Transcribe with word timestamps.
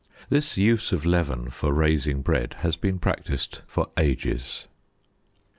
This 0.29 0.57
use 0.57 0.91
of 0.91 1.05
leaven 1.05 1.51
for 1.51 1.71
raising 1.73 2.23
bread 2.23 2.55
has 2.61 2.75
been 2.75 2.97
practiced 2.97 3.61
for 3.67 3.91
ages. 3.97 4.65